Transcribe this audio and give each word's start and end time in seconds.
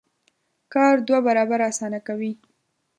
کار 0.73 0.95
دوه 1.07 1.19
برابره 1.27 1.63
اسانه 1.71 1.99
کوي. 2.07 2.31